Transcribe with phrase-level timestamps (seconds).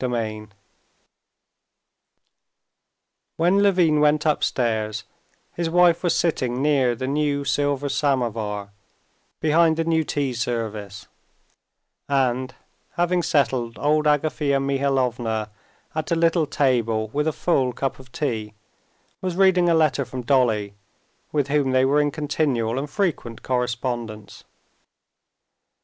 [0.01, 0.53] Chapter 16
[3.37, 5.03] When Levin went upstairs,
[5.53, 8.71] his wife was sitting near the new silver samovar
[9.39, 11.05] behind the new tea service,
[12.09, 12.55] and,
[12.93, 15.51] having settled old Agafea Mihalovna
[15.93, 18.55] at a little table with a full cup of tea,
[19.21, 20.73] was reading a letter from Dolly,
[21.31, 24.45] with whom they were in continual and frequent correspondence.